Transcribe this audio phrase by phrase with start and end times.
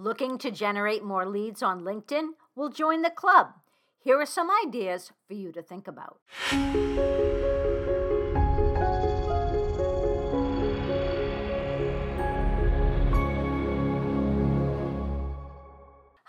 [0.00, 2.28] Looking to generate more leads on LinkedIn?
[2.54, 3.48] Well, join the club.
[3.98, 6.20] Here are some ideas for you to think about.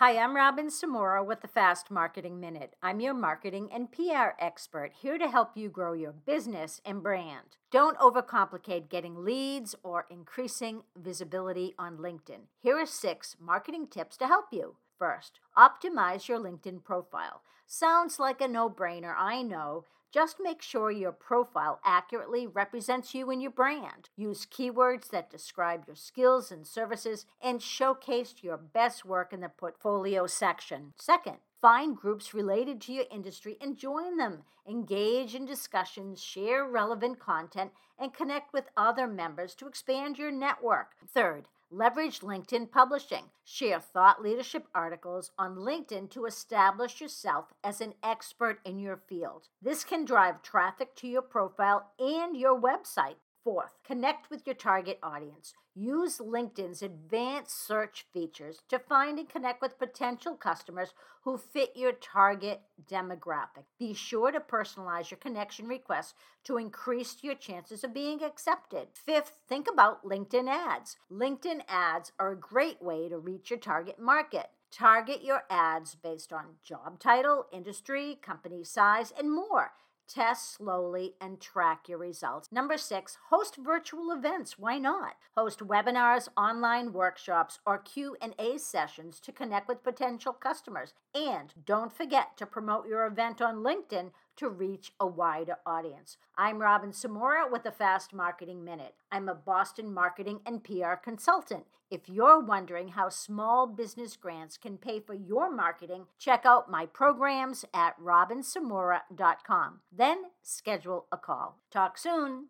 [0.00, 2.76] Hi, I'm Robin Samora with the Fast Marketing Minute.
[2.80, 7.56] I'm your marketing and PR expert here to help you grow your business and brand.
[7.72, 12.42] Don't overcomplicate getting leads or increasing visibility on LinkedIn.
[12.60, 14.76] Here are six marketing tips to help you.
[14.98, 17.42] First, optimize your LinkedIn profile.
[17.66, 23.30] Sounds like a no brainer, I know just make sure your profile accurately represents you
[23.30, 24.08] and your brand.
[24.16, 29.50] Use keywords that describe your skills and services and showcase your best work in the
[29.50, 30.94] portfolio section.
[30.96, 34.44] Second, Find groups related to your industry and join them.
[34.64, 40.92] Engage in discussions, share relevant content, and connect with other members to expand your network.
[41.12, 43.24] Third, Leverage LinkedIn publishing.
[43.44, 49.48] Share thought leadership articles on LinkedIn to establish yourself as an expert in your field.
[49.60, 53.16] This can drive traffic to your profile and your website.
[53.48, 55.54] Fourth, connect with your target audience.
[55.74, 61.92] Use LinkedIn's advanced search features to find and connect with potential customers who fit your
[61.92, 63.64] target demographic.
[63.78, 66.12] Be sure to personalize your connection requests
[66.44, 68.88] to increase your chances of being accepted.
[68.92, 70.98] Fifth, think about LinkedIn ads.
[71.10, 74.48] LinkedIn ads are a great way to reach your target market.
[74.70, 79.72] Target your ads based on job title, industry, company size, and more.
[80.08, 82.50] Test slowly and track your results.
[82.50, 84.58] Number six, host virtual events.
[84.58, 85.16] Why not?
[85.36, 90.94] Host webinars, online workshops, or Q&A sessions to connect with potential customers.
[91.14, 96.16] And don't forget to promote your event on LinkedIn to reach a wider audience.
[96.36, 98.94] I'm Robin Samora with the Fast Marketing Minute.
[99.10, 101.64] I'm a Boston marketing and PR consultant.
[101.90, 106.86] If you're wondering how small business grants can pay for your marketing, check out my
[106.86, 109.80] programs at robinsamora.com.
[109.90, 111.58] Then schedule a call.
[111.72, 112.46] Talk soon.